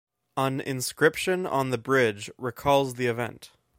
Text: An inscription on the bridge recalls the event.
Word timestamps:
An 0.35 0.61
inscription 0.61 1.45
on 1.45 1.69
the 1.69 1.77
bridge 1.77 2.31
recalls 2.39 2.95
the 2.95 3.05
event. 3.05 3.51